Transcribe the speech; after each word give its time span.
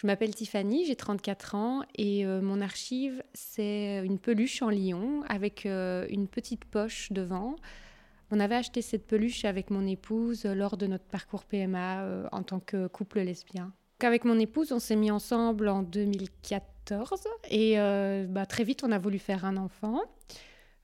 Je 0.00 0.06
m'appelle 0.06 0.32
Tiffany, 0.32 0.86
j'ai 0.86 0.94
34 0.94 1.56
ans 1.56 1.82
et 1.96 2.24
euh, 2.24 2.40
mon 2.40 2.60
archive, 2.60 3.20
c'est 3.34 4.00
une 4.04 4.20
peluche 4.20 4.62
en 4.62 4.70
lion 4.70 5.24
avec 5.28 5.66
euh, 5.66 6.06
une 6.08 6.28
petite 6.28 6.64
poche 6.64 7.10
devant. 7.10 7.56
On 8.30 8.38
avait 8.38 8.54
acheté 8.54 8.80
cette 8.80 9.08
peluche 9.08 9.44
avec 9.44 9.70
mon 9.70 9.84
épouse 9.88 10.44
lors 10.44 10.76
de 10.76 10.86
notre 10.86 11.06
parcours 11.06 11.44
PMA 11.44 12.02
euh, 12.02 12.28
en 12.30 12.44
tant 12.44 12.60
que 12.60 12.86
couple 12.86 13.20
lesbien. 13.22 13.72
Avec 14.00 14.24
mon 14.24 14.38
épouse, 14.38 14.70
on 14.70 14.78
s'est 14.78 14.94
mis 14.94 15.10
ensemble 15.10 15.66
en 15.66 15.82
2014 15.82 17.26
et 17.50 17.76
bah, 18.28 18.46
très 18.46 18.62
vite, 18.62 18.84
on 18.84 18.92
a 18.92 18.98
voulu 18.98 19.18
faire 19.18 19.44
un 19.44 19.56
enfant. 19.56 20.00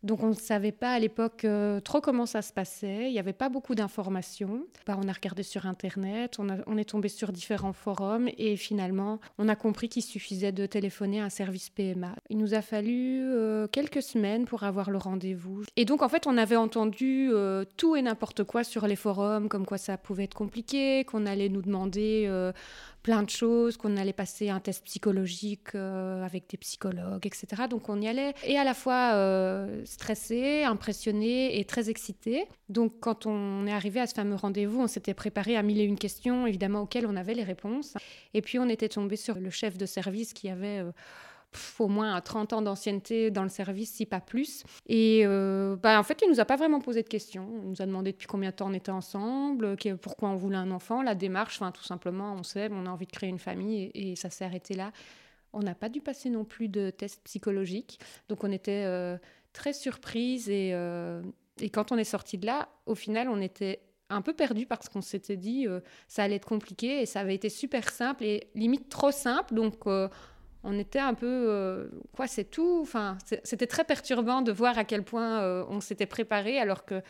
Donc 0.05 0.23
on 0.23 0.29
ne 0.29 0.35
savait 0.35 0.71
pas 0.71 0.93
à 0.93 0.99
l'époque 0.99 1.47
euh, 1.47 1.81
trop 1.81 2.03
comment 2.03 2.27
ça 2.27 2.43
se 2.43 2.53
passait, 2.53 3.07
il 3.07 3.13
n'y 3.13 3.19
avait 3.19 3.33
pas 3.33 3.49
beaucoup 3.49 3.75
d'informations. 3.75 4.67
Bah, 4.87 4.99
on 5.03 5.09
a 5.09 5.13
regardé 5.13 5.43
sur 5.43 5.65
Internet, 5.65 6.39
on, 6.39 6.77
est 6.77 6.85
tombé 6.85 7.09
sur 7.09 7.33
différents 7.33 7.73
forums 7.73 8.29
et 8.37 8.57
finalement 8.57 9.19
on 9.39 9.49
a 9.49 9.57
compris 9.57 9.89
qu'il 9.89 10.03
suffisait 10.03 10.53
de 10.53 10.67
téléphoner 10.67 11.23
à 11.23 11.25
un 11.25 11.31
service 11.31 11.71
PMA. 11.71 12.15
Il 12.29 12.37
nous 12.37 12.53
a 12.53 12.61
fallu 12.61 13.23
euh, 13.23 13.67
quelques 13.67 14.03
semaines 14.03 14.45
pour 14.45 14.65
avoir 14.65 14.91
le 14.91 14.99
rendez-vous. 14.99 15.63
Et 15.77 15.87
donc 15.87 16.03
en 16.03 16.11
fait 16.11 16.27
on 16.27 16.37
avait 16.37 16.57
entendu 16.57 17.31
euh, 17.33 17.65
tout 17.79 17.97
et 17.97 18.03
n'importe 18.03 18.45
quoi 18.45 18.63
sur 18.63 18.87
les 18.87 18.97
forums, 18.97 19.49
comme 19.49 19.65
quoi 19.65 19.79
ça 19.79 19.97
pouvait 19.97 20.25
être 20.25 20.35
compliqué, 20.35 21.05
qu'on 21.05 21.25
allait 21.25 21.49
nous 21.49 21.63
demander 21.63 22.29
plein 23.05 23.23
de 23.23 23.29
choses, 23.29 23.77
qu'on 23.77 23.99
allait 23.99 24.15
passer 24.15 24.49
un 24.49 24.61
test 24.61 24.83
psychologique 24.87 25.75
euh, 25.75 26.25
avec 26.25 26.49
des 26.49 26.57
psychologues, 26.57 27.27
etc. 27.27 27.65
Donc 27.69 27.91
on 27.91 28.01
y 28.01 28.09
allait 28.09 28.33
et 28.45 28.59
à 28.59 28.65
la 28.65 28.73
fois 28.73 29.13
euh, 29.13 29.83
stressé, 29.85 30.65
impressionné 30.65 31.61
et 31.61 31.65
très 31.67 31.91
excité. 31.91 32.47
Donc 32.71 32.95
quand 33.01 33.27
on 33.27 33.67
est 33.67 33.73
arrivé 33.73 34.01
à 34.01 34.07
ce 34.07 34.15
fameux 34.15 34.35
rendez-vous, 34.35 34.81
on 34.81 34.87
s'était 34.87 35.13
préparé 35.13 35.55
à 35.55 35.63
mille 35.63 35.81
et 35.81 35.85
une 35.85 35.99
questions, 35.99 36.47
évidemment 36.47 36.81
auxquelles 36.81 37.07
on 37.07 37.15
avait 37.15 37.35
les 37.35 37.45
réponses. 37.45 37.93
Et 38.33 38.41
puis 38.41 38.59
on 38.59 38.71
était 38.71 38.89
tombé 38.89 39.17
sur 39.17 39.39
le 39.39 39.51
chef 39.51 39.77
de 39.77 39.87
service 39.87 40.33
qui 40.33 40.49
avait... 40.49 40.81
Euh, 40.81 40.91
au 41.79 41.89
moins 41.89 42.21
30 42.21 42.53
ans 42.53 42.63
d'ancienneté 42.63 43.31
dans 43.31 43.43
le 43.43 43.49
service, 43.49 43.93
si 43.93 44.07
pas 44.07 44.21
plus. 44.21 44.65
Et 44.87 45.23
euh, 45.25 45.77
bah, 45.77 45.99
en 45.99 46.03
fait, 46.03 46.21
il 46.23 46.29
nous 46.29 46.41
a 46.41 46.45
pas 46.45 46.57
vraiment 46.57 46.81
posé 46.81 47.03
de 47.03 47.09
questions. 47.09 47.49
Il 47.63 47.71
nous 47.71 47.83
a 47.83 47.87
demandé 47.87 48.13
depuis 48.13 48.27
combien 48.27 48.51
de 48.51 48.55
temps 48.57 48.69
on 48.69 48.75
était 48.75 48.91
ensemble, 48.91 49.77
pourquoi 50.01 50.31
on 50.31 50.37
voulait 50.37 50.57
un 50.57 50.71
enfant, 50.71 51.03
la 51.03 51.15
démarche, 51.15 51.57
enfin 51.61 51.73
tout 51.73 51.85
simplement, 51.85 52.35
on 52.39 52.43
sait, 52.43 52.69
on 52.73 52.87
a 52.87 52.91
envie 52.91 53.07
de 53.07 53.13
créer 53.13 53.31
une 53.31 53.39
famille 53.39 53.91
et, 53.95 54.17
ça 54.17 54.31
s'est 54.31 54.45
arrêté 54.45 54.75
là. 54.75 54.93
On 55.53 55.61
n'a 55.61 55.75
pas 55.75 55.89
dû 55.89 56.01
passer 56.01 56.31
non 56.31 56.45
plus 56.45 56.69
de 56.69 56.91
tests 56.91 57.23
psychologiques, 57.25 58.01
donc 58.29 58.43
on 58.45 58.51
était 58.51 58.85
euh, 58.87 59.17
très 59.53 59.73
surprise 59.73 60.49
et, 60.49 60.71
euh, 60.73 61.23
et 61.61 61.71
quand 61.71 61.93
on 61.93 61.97
est 61.97 62.05
sorti 62.05 62.39
de 62.39 62.47
là, 62.47 62.69
au 62.87 62.95
final, 62.95 63.29
on 63.29 63.41
était 63.41 63.81
un 64.11 64.23
peu 64.23 64.35
perdu 64.35 64.67
parce 64.67 64.89
qu'on 64.89 65.01
s'était 65.01 65.37
dit 65.37 65.67
ça 66.09 66.25
allait 66.25 66.37
être 66.37 66.47
compliqué 66.47 67.01
et 67.01 67.07
ça 67.07 67.21
avait 67.21 67.35
été 67.35 67.49
super 67.49 67.91
simple 67.91 68.25
et 68.25 68.49
limite 68.55 68.89
trop 68.89 69.11
simple. 69.11 69.55
Donc 69.55 69.87
on 70.65 70.79
était 70.79 70.99
un 70.99 71.15
peu 71.15 71.27
euh, 71.49 71.89
quoi 72.13 72.27
c'est 72.27 72.45
tout? 72.45 72.81
Enfin 72.83 73.19
c'était 73.45 73.67
très 73.67 73.85
perturbant 73.85 74.43
de 74.43 74.51
voir 74.51 74.77
à 74.79 74.85
quel 74.85 75.05
point 75.05 75.43
euh, 75.43 75.65
on 75.69 75.81
s'était 75.81 76.07
préparé 76.07 76.59
alors 76.59 76.85
que 76.85 77.03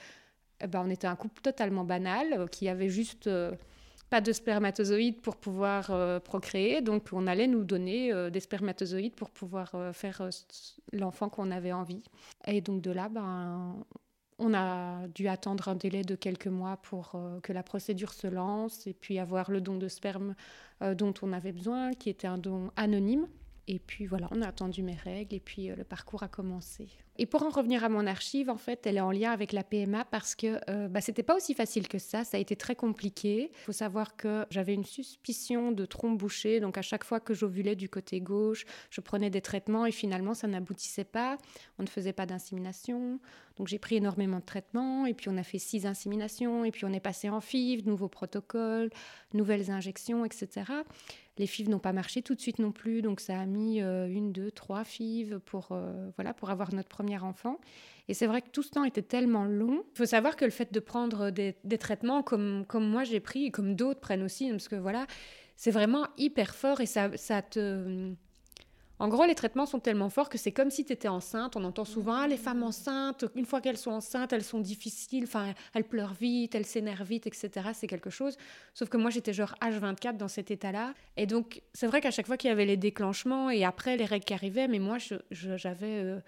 eh 0.60 0.66
ben, 0.66 0.82
on 0.84 0.90
était 0.90 1.06
un 1.06 1.16
couple 1.16 1.40
totalement 1.40 1.84
banal 1.84 2.26
euh, 2.32 2.46
qui 2.46 2.68
avait 2.68 2.88
juste 2.88 3.30
pas 4.10 4.20
de 4.20 4.32
spermatozoïdes 4.32 5.20
pour 5.22 5.36
pouvoir 5.36 6.20
procréer. 6.22 6.82
Donc 6.82 7.08
on 7.12 7.26
allait 7.26 7.46
nous 7.46 7.64
donner 7.64 8.12
des 8.30 8.40
spermatozoïdes 8.40 9.14
pour 9.14 9.30
pouvoir 9.30 9.72
faire 9.92 10.28
l'enfant 10.92 11.28
qu'on 11.28 11.50
avait 11.50 11.72
envie. 11.72 12.04
Et 12.46 12.60
donc 12.60 12.82
de 12.82 12.90
là 12.90 13.08
ben 13.08 13.84
on 14.38 14.52
a 14.52 15.08
dû 15.08 15.26
attendre 15.26 15.68
un 15.68 15.74
délai 15.74 16.02
de 16.02 16.16
quelques 16.16 16.48
mois 16.48 16.76
pour 16.76 17.16
que 17.42 17.52
la 17.52 17.62
procédure 17.62 18.12
se 18.12 18.26
lance 18.26 18.86
et 18.86 18.92
puis 18.92 19.18
avoir 19.18 19.50
le 19.50 19.60
don 19.60 19.78
de 19.78 19.88
sperme 19.88 20.34
dont 20.80 21.14
on 21.22 21.32
avait 21.32 21.52
besoin, 21.52 21.92
qui 21.94 22.10
était 22.10 22.26
un 22.28 22.38
don 22.38 22.70
anonyme. 22.76 23.26
Et 23.66 23.78
puis 23.78 24.06
voilà, 24.06 24.28
on 24.30 24.42
a 24.42 24.48
attendu 24.48 24.82
mes 24.82 24.94
règles 24.94 25.34
et 25.34 25.40
puis 25.40 25.70
euh, 25.70 25.76
le 25.76 25.84
parcours 25.84 26.22
a 26.22 26.28
commencé. 26.28 26.88
Et 27.16 27.26
pour 27.26 27.44
en 27.44 27.50
revenir 27.50 27.84
à 27.84 27.88
mon 27.88 28.06
archive, 28.06 28.50
en 28.50 28.56
fait, 28.56 28.86
elle 28.86 28.96
est 28.96 29.00
en 29.00 29.12
lien 29.12 29.30
avec 29.30 29.52
la 29.52 29.62
PMA 29.62 30.04
parce 30.04 30.34
que 30.34 30.58
euh, 30.68 30.88
bah, 30.88 31.00
c'était 31.00 31.22
pas 31.22 31.36
aussi 31.36 31.54
facile 31.54 31.86
que 31.86 31.98
ça. 31.98 32.24
Ça 32.24 32.36
a 32.36 32.40
été 32.40 32.56
très 32.56 32.74
compliqué. 32.74 33.52
Il 33.52 33.64
faut 33.64 33.72
savoir 33.72 34.16
que 34.16 34.46
j'avais 34.50 34.74
une 34.74 34.84
suspicion 34.84 35.70
de 35.70 35.86
trompe 35.86 36.18
bouchée. 36.18 36.58
Donc 36.58 36.76
à 36.76 36.82
chaque 36.82 37.04
fois 37.04 37.20
que 37.20 37.32
j'ovulais 37.32 37.76
du 37.76 37.88
côté 37.88 38.20
gauche, 38.20 38.64
je 38.90 39.00
prenais 39.00 39.30
des 39.30 39.42
traitements 39.42 39.86
et 39.86 39.92
finalement 39.92 40.34
ça 40.34 40.48
n'aboutissait 40.48 41.04
pas. 41.04 41.38
On 41.78 41.84
ne 41.84 41.88
faisait 41.88 42.12
pas 42.12 42.26
d'insémination. 42.26 43.20
Donc 43.56 43.68
j'ai 43.68 43.78
pris 43.78 43.96
énormément 43.96 44.40
de 44.40 44.44
traitements 44.44 45.06
et 45.06 45.14
puis 45.14 45.28
on 45.28 45.36
a 45.36 45.44
fait 45.44 45.58
six 45.58 45.86
inséminations 45.86 46.64
et 46.64 46.72
puis 46.72 46.84
on 46.84 46.92
est 46.92 47.00
passé 47.00 47.30
en 47.30 47.40
FIV, 47.40 47.86
nouveaux 47.86 48.08
protocoles, 48.08 48.90
nouvelles 49.32 49.70
injections, 49.70 50.24
etc. 50.24 50.64
Les 51.36 51.46
FIV 51.46 51.68
n'ont 51.68 51.80
pas 51.80 51.92
marché 51.92 52.22
tout 52.22 52.34
de 52.34 52.40
suite 52.40 52.60
non 52.60 52.70
plus, 52.70 53.02
donc 53.02 53.18
ça 53.18 53.40
a 53.40 53.46
mis 53.46 53.82
euh, 53.82 54.06
une, 54.06 54.32
deux, 54.32 54.52
trois 54.52 54.84
FIV 54.84 55.40
pour, 55.40 55.68
euh, 55.72 56.10
voilà, 56.16 56.32
pour 56.32 56.50
avoir 56.50 56.72
notre 56.72 56.88
premier 57.04 57.18
enfant. 57.18 57.58
Et 58.08 58.14
c'est 58.14 58.26
vrai 58.26 58.42
que 58.42 58.48
tout 58.50 58.62
ce 58.62 58.70
temps 58.70 58.84
était 58.84 59.02
tellement 59.02 59.44
long. 59.44 59.84
Il 59.94 59.98
faut 59.98 60.06
savoir 60.06 60.36
que 60.36 60.44
le 60.44 60.50
fait 60.50 60.72
de 60.72 60.80
prendre 60.80 61.30
des, 61.30 61.56
des 61.64 61.78
traitements 61.78 62.22
comme, 62.22 62.64
comme 62.68 62.88
moi 62.88 63.04
j'ai 63.04 63.20
pris, 63.20 63.46
et 63.46 63.50
comme 63.50 63.74
d'autres 63.74 64.00
prennent 64.00 64.22
aussi, 64.22 64.50
parce 64.50 64.68
que 64.68 64.76
voilà, 64.76 65.06
c'est 65.56 65.70
vraiment 65.70 66.06
hyper 66.18 66.54
fort 66.54 66.80
et 66.80 66.86
ça, 66.86 67.16
ça 67.16 67.40
te 67.40 68.14
en 69.00 69.08
gros, 69.08 69.24
les 69.24 69.34
traitements 69.34 69.66
sont 69.66 69.80
tellement 69.80 70.08
forts 70.08 70.28
que 70.28 70.38
c'est 70.38 70.52
comme 70.52 70.70
si 70.70 70.84
tu 70.84 70.92
étais 70.92 71.08
enceinte. 71.08 71.56
On 71.56 71.64
entend 71.64 71.84
souvent 71.84 72.14
ah, 72.14 72.28
les 72.28 72.36
femmes 72.36 72.62
enceintes, 72.62 73.24
une 73.34 73.44
fois 73.44 73.60
qu'elles 73.60 73.76
sont 73.76 73.90
enceintes, 73.90 74.32
elles 74.32 74.44
sont 74.44 74.60
difficiles, 74.60 75.24
enfin, 75.24 75.52
elles 75.74 75.84
pleurent 75.84 76.14
vite, 76.14 76.54
elles 76.54 76.64
s'énervent 76.64 77.08
vite, 77.08 77.26
etc. 77.26 77.50
C'est 77.74 77.88
quelque 77.88 78.10
chose. 78.10 78.36
Sauf 78.72 78.88
que 78.88 78.96
moi, 78.96 79.10
j'étais 79.10 79.32
genre 79.32 79.56
H24 79.60 80.16
dans 80.16 80.28
cet 80.28 80.52
état-là. 80.52 80.94
Et 81.16 81.26
donc, 81.26 81.62
c'est 81.72 81.88
vrai 81.88 82.00
qu'à 82.00 82.12
chaque 82.12 82.26
fois 82.26 82.36
qu'il 82.36 82.48
y 82.48 82.52
avait 82.52 82.66
les 82.66 82.76
déclenchements 82.76 83.50
et 83.50 83.64
après 83.64 83.96
les 83.96 84.04
règles 84.04 84.24
qui 84.24 84.34
arrivaient, 84.34 84.68
mais 84.68 84.78
moi, 84.78 84.98
j'avais. 85.30 86.02
Euh, 86.04 86.20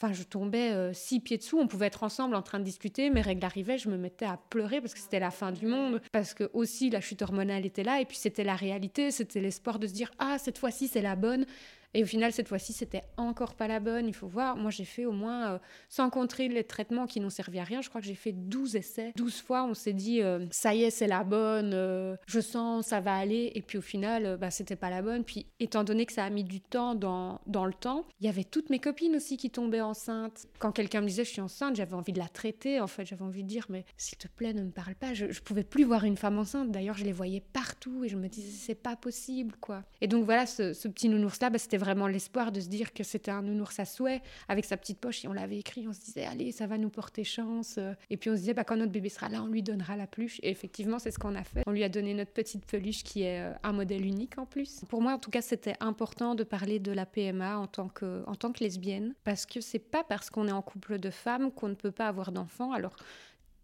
enfin, 0.00 0.12
je 0.12 0.22
tombais 0.22 0.72
euh, 0.72 0.92
six 0.92 1.20
pieds 1.20 1.38
dessous. 1.38 1.58
On 1.58 1.66
pouvait 1.66 1.86
être 1.86 2.02
ensemble 2.02 2.34
en 2.34 2.42
train 2.42 2.58
de 2.58 2.64
discuter. 2.64 3.10
Mes 3.10 3.20
règles 3.20 3.44
arrivaient, 3.44 3.78
je 3.78 3.88
me 3.88 3.96
mettais 3.96 4.26
à 4.26 4.38
pleurer 4.50 4.80
parce 4.80 4.94
que 4.94 5.00
c'était 5.00 5.20
la 5.20 5.30
fin 5.30 5.52
du 5.52 5.66
monde. 5.66 6.00
Parce 6.12 6.34
que 6.34 6.50
aussi 6.52 6.90
la 6.90 7.00
chute 7.00 7.22
hormonale 7.22 7.66
était 7.66 7.84
là. 7.84 8.00
Et 8.00 8.04
puis 8.04 8.16
c'était 8.16 8.44
la 8.44 8.56
réalité. 8.56 9.10
C'était 9.10 9.40
l'espoir 9.40 9.78
de 9.78 9.86
se 9.86 9.92
dire 9.92 10.10
Ah, 10.18 10.38
cette 10.38 10.58
fois-ci, 10.58 10.88
c'est 10.88 11.02
la 11.02 11.16
bonne. 11.16 11.46
Et 11.96 12.02
au 12.02 12.06
final, 12.06 12.30
cette 12.30 12.48
fois-ci, 12.48 12.74
c'était 12.74 13.04
encore 13.16 13.54
pas 13.54 13.66
la 13.66 13.80
bonne. 13.80 14.06
Il 14.06 14.12
faut 14.12 14.26
voir. 14.26 14.58
Moi, 14.58 14.70
j'ai 14.70 14.84
fait 14.84 15.06
au 15.06 15.12
moins, 15.12 15.52
euh, 15.52 15.58
sans 15.88 16.10
compter 16.10 16.46
les 16.48 16.62
traitements 16.62 17.06
qui 17.06 17.20
n'ont 17.20 17.30
servi 17.30 17.58
à 17.58 17.64
rien, 17.64 17.80
je 17.80 17.88
crois 17.88 18.02
que 18.02 18.06
j'ai 18.06 18.14
fait 18.14 18.32
12 18.32 18.76
essais. 18.76 19.12
12 19.16 19.40
fois, 19.40 19.64
on 19.64 19.72
s'est 19.72 19.94
dit, 19.94 20.20
euh, 20.20 20.44
ça 20.50 20.74
y 20.74 20.82
est, 20.82 20.90
c'est 20.90 21.06
la 21.06 21.24
bonne, 21.24 21.72
euh, 21.72 22.14
je 22.26 22.38
sens, 22.40 22.88
ça 22.88 23.00
va 23.00 23.14
aller. 23.14 23.50
Et 23.54 23.62
puis 23.62 23.78
au 23.78 23.80
final, 23.80 24.36
bah, 24.38 24.50
c'était 24.50 24.76
pas 24.76 24.90
la 24.90 25.00
bonne. 25.00 25.24
Puis 25.24 25.46
étant 25.58 25.84
donné 25.84 26.04
que 26.04 26.12
ça 26.12 26.24
a 26.24 26.28
mis 26.28 26.44
du 26.44 26.60
temps 26.60 26.94
dans, 26.94 27.40
dans 27.46 27.64
le 27.64 27.72
temps, 27.72 28.04
il 28.20 28.26
y 28.26 28.28
avait 28.28 28.44
toutes 28.44 28.68
mes 28.68 28.78
copines 28.78 29.16
aussi 29.16 29.38
qui 29.38 29.48
tombaient 29.48 29.80
enceintes. 29.80 30.48
Quand 30.58 30.72
quelqu'un 30.72 31.00
me 31.00 31.06
disait, 31.06 31.24
je 31.24 31.30
suis 31.30 31.40
enceinte, 31.40 31.76
j'avais 31.76 31.94
envie 31.94 32.12
de 32.12 32.18
la 32.18 32.28
traiter. 32.28 32.78
En 32.78 32.88
fait, 32.88 33.06
j'avais 33.06 33.24
envie 33.24 33.42
de 33.42 33.48
dire, 33.48 33.64
mais 33.70 33.86
s'il 33.96 34.18
te 34.18 34.28
plaît, 34.28 34.52
ne 34.52 34.64
me 34.64 34.70
parle 34.70 34.96
pas. 34.96 35.14
Je, 35.14 35.30
je 35.30 35.40
pouvais 35.40 35.64
plus 35.64 35.84
voir 35.84 36.04
une 36.04 36.18
femme 36.18 36.38
enceinte. 36.38 36.70
D'ailleurs, 36.70 36.98
je 36.98 37.04
les 37.04 37.12
voyais 37.12 37.42
partout 37.54 38.04
et 38.04 38.10
je 38.10 38.18
me 38.18 38.28
disais, 38.28 38.52
c'est 38.52 38.74
pas 38.74 38.96
possible, 38.96 39.54
quoi. 39.62 39.82
Et 40.02 40.08
donc 40.08 40.26
voilà, 40.26 40.44
ce, 40.44 40.72
petit 40.88 41.08
nounours-là, 41.08 41.48
bah, 41.48 41.56
c'était 41.58 41.78
vraiment 41.78 41.85
l'espoir 42.08 42.52
de 42.52 42.60
se 42.60 42.68
dire 42.68 42.92
que 42.92 43.04
c'était 43.04 43.30
un 43.30 43.42
nounours 43.42 43.78
à 43.78 43.84
souhait 43.84 44.22
avec 44.48 44.64
sa 44.64 44.76
petite 44.76 44.98
poche. 44.98 45.24
Et 45.24 45.28
on 45.28 45.32
l'avait 45.32 45.58
écrit, 45.58 45.86
on 45.88 45.92
se 45.92 46.00
disait, 46.00 46.24
allez, 46.24 46.52
ça 46.52 46.66
va 46.66 46.78
nous 46.78 46.90
porter 46.90 47.24
chance. 47.24 47.78
Et 48.10 48.16
puis 48.16 48.30
on 48.30 48.34
se 48.34 48.40
disait, 48.40 48.54
bah, 48.54 48.64
quand 48.64 48.76
notre 48.76 48.92
bébé 48.92 49.08
sera 49.08 49.28
là, 49.28 49.42
on 49.42 49.48
lui 49.48 49.62
donnera 49.62 49.96
la 49.96 50.06
peluche. 50.06 50.38
Et 50.42 50.50
effectivement, 50.50 50.98
c'est 50.98 51.10
ce 51.10 51.18
qu'on 51.18 51.34
a 51.34 51.44
fait. 51.44 51.62
On 51.66 51.72
lui 51.72 51.84
a 51.84 51.88
donné 51.88 52.14
notre 52.14 52.32
petite 52.32 52.66
peluche 52.66 53.02
qui 53.02 53.22
est 53.22 53.40
euh, 53.40 53.52
un 53.62 53.72
modèle 53.72 54.04
unique 54.04 54.38
en 54.38 54.46
plus. 54.46 54.84
Pour 54.88 55.02
moi, 55.02 55.12
en 55.12 55.18
tout 55.18 55.30
cas, 55.30 55.42
c'était 55.42 55.76
important 55.80 56.34
de 56.34 56.44
parler 56.44 56.78
de 56.78 56.92
la 56.92 57.06
PMA 57.06 57.58
en 57.58 57.66
tant 57.66 57.88
que, 57.88 58.24
en 58.26 58.34
tant 58.34 58.52
que 58.52 58.62
lesbienne 58.62 59.14
parce 59.24 59.46
que 59.46 59.60
c'est 59.60 59.78
pas 59.78 60.04
parce 60.04 60.30
qu'on 60.30 60.48
est 60.48 60.52
en 60.52 60.62
couple 60.62 60.98
de 60.98 61.10
femmes 61.10 61.50
qu'on 61.50 61.68
ne 61.68 61.74
peut 61.74 61.90
pas 61.90 62.08
avoir 62.08 62.32
d'enfants. 62.32 62.72
Alors, 62.72 62.96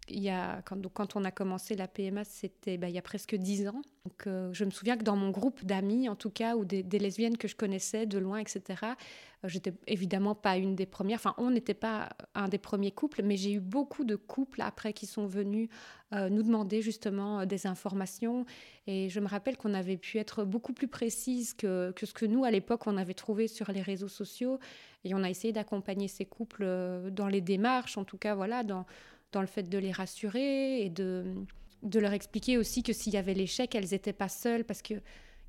y 0.09 0.29
a, 0.31 0.63
quand, 0.63 0.81
quand, 0.93 1.17
on 1.17 1.25
a 1.25 1.31
commencé 1.31 1.77
la 1.77 1.87
PMA, 1.87 2.25
c'était 2.25 2.77
bah, 2.77 2.89
il 2.89 2.95
y 2.95 2.99
a 2.99 3.03
presque 3.03 3.35
dix 3.37 3.69
ans. 3.69 3.83
Donc, 4.05 4.27
euh, 4.27 4.53
je 4.53 4.65
me 4.65 4.71
souviens 4.71 4.97
que 4.97 5.05
dans 5.05 5.15
mon 5.15 5.31
groupe 5.31 5.65
d'amis, 5.65 6.09
en 6.09 6.17
tout 6.17 6.31
cas, 6.31 6.57
ou 6.57 6.65
des, 6.65 6.83
lesbiennes 6.83 7.37
que 7.37 7.47
je 7.47 7.55
connaissais 7.55 8.05
de 8.05 8.19
loin, 8.19 8.39
etc., 8.39 8.63
euh, 8.83 9.49
j'étais 9.49 9.73
évidemment 9.87 10.35
pas 10.35 10.57
une 10.57 10.75
des 10.75 10.87
premières. 10.87 11.17
Enfin, 11.17 11.35
on 11.39 11.51
n'était 11.51 11.75
pas 11.75 12.09
un 12.35 12.49
des 12.49 12.59
premiers 12.59 12.91
couples, 12.91 13.23
mais 13.23 13.37
j'ai 13.37 13.53
eu 13.53 13.61
beaucoup 13.61 14.05
de 14.05 14.17
couples 14.17 14.61
après 14.61 14.93
qui 14.93 15.07
sont 15.07 15.27
venus 15.27 15.69
euh, 16.13 16.29
nous 16.29 16.43
demander 16.43 16.83
justement 16.83 17.47
des 17.47 17.69
informations. 17.69 18.45
Et 18.89 19.09
je 19.09 19.21
me 19.21 19.29
rappelle 19.29 19.57
qu'on 19.57 19.75
avait 19.75 19.97
pu 19.97 20.19
être 20.19 20.45
beaucoup 20.45 20.73
plus 20.73 20.89
précise 20.89 21.55
que, 21.55 21.93
que 21.93 22.07
ce 22.07 22.13
que 22.13 22.27
nous, 22.27 22.45
à 22.45 22.51
l'époque, 22.51 22.89
on 22.89 22.97
avait 22.97 23.15
trouvé 23.15 23.47
sur 23.47 23.71
les 23.71 23.83
réseaux 23.83 24.09
sociaux. 24.09 24.59
Et 25.05 25.15
on 25.15 25.23
a 25.23 25.31
essayé 25.31 25.53
d'accompagner 25.53 26.09
ces 26.09 26.25
couples 26.25 26.65
dans 27.11 27.29
les 27.29 27.41
démarches, 27.41 27.99
en 27.99 28.05
tout 28.05 28.19
cas, 28.19 28.35
voilà, 28.35 28.63
dans 28.65 28.85
dans 29.33 29.41
le 29.41 29.47
fait 29.47 29.65
de 29.65 29.79
les 29.79 29.93
rassurer 29.93 30.83
et 30.83 30.91
de, 30.91 31.25
de 31.83 31.99
leur 31.99 32.13
expliquer 32.13 32.59
aussi 32.59 32.83
que 32.83 32.93
s'il 32.93 33.15
y 33.15 33.17
avait 33.17 33.35
l'échec, 33.35 33.75
elles 33.75 33.91
n'étaient 33.91 34.13
pas 34.13 34.29
seules 34.29 34.65
parce 34.65 34.83
que 34.83 34.95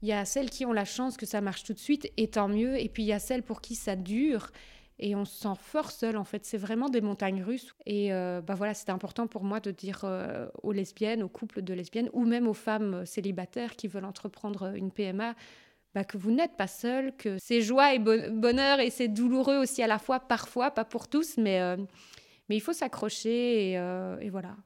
il 0.01 0.09
y 0.09 0.11
a 0.11 0.25
celles 0.25 0.49
qui 0.49 0.65
ont 0.65 0.73
la 0.73 0.83
chance 0.83 1.15
que 1.15 1.25
ça 1.25 1.39
marche 1.39 1.63
tout 1.63 1.71
de 1.73 1.79
suite 1.79 2.11
et 2.17 2.27
tant 2.27 2.49
mieux. 2.49 2.77
Et 2.77 2.89
puis 2.89 3.03
il 3.03 3.05
y 3.05 3.13
a 3.13 3.19
celles 3.19 3.41
pour 3.41 3.61
qui 3.61 3.73
ça 3.73 3.95
dure 3.95 4.51
et 4.99 5.15
on 5.15 5.23
se 5.23 5.43
sent 5.43 5.55
fort 5.57 5.91
seul. 5.91 6.17
En 6.17 6.25
fait, 6.25 6.45
c'est 6.45 6.57
vraiment 6.57 6.89
des 6.89 6.99
montagnes 6.99 7.41
russes. 7.41 7.73
Et 7.85 8.13
euh, 8.13 8.41
bah 8.41 8.53
voilà, 8.53 8.73
c'était 8.73 8.91
important 8.91 9.27
pour 9.27 9.45
moi 9.45 9.61
de 9.61 9.71
dire 9.71 10.01
euh, 10.03 10.47
aux 10.61 10.73
lesbiennes, 10.73 11.23
aux 11.23 11.29
couples 11.29 11.61
de 11.61 11.73
lesbiennes 11.73 12.09
ou 12.11 12.25
même 12.25 12.49
aux 12.49 12.53
femmes 12.53 13.05
célibataires 13.05 13.77
qui 13.77 13.87
veulent 13.87 14.03
entreprendre 14.03 14.75
une 14.75 14.91
PMA 14.91 15.35
bah, 15.95 16.03
que 16.03 16.17
vous 16.17 16.31
n'êtes 16.31 16.57
pas 16.57 16.67
seul, 16.67 17.15
que 17.15 17.37
c'est 17.39 17.61
joie 17.61 17.93
et 17.93 17.99
bonheur 17.99 18.81
et 18.81 18.89
c'est 18.89 19.07
douloureux 19.07 19.57
aussi 19.57 19.81
à 19.83 19.87
la 19.87 19.99
fois, 19.99 20.19
parfois, 20.19 20.71
pas 20.71 20.83
pour 20.83 21.07
tous, 21.07 21.37
mais, 21.37 21.61
mais 22.49 22.55
il 22.57 22.61
faut 22.61 22.73
s'accrocher 22.73 23.71
et, 23.71 23.73
et 24.21 24.29
voilà. 24.29 24.57